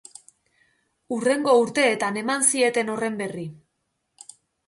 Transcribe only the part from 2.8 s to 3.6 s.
horren berri.